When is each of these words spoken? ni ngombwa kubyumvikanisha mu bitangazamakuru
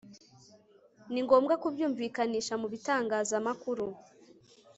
ni 1.11 1.19
ngombwa 1.25 1.53
kubyumvikanisha 1.61 2.53
mu 2.61 2.67
bitangazamakuru 2.73 3.85